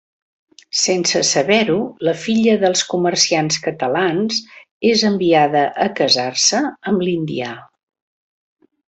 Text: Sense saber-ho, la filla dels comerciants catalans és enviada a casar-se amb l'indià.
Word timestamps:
Sense 0.83 1.19
saber-ho, 1.31 1.75
la 2.07 2.13
filla 2.21 2.55
dels 2.63 2.81
comerciants 2.93 3.59
catalans 3.67 4.39
és 4.93 5.05
enviada 5.11 5.63
a 5.87 5.87
casar-se 6.01 6.63
amb 6.93 7.05
l'indià. 7.09 7.53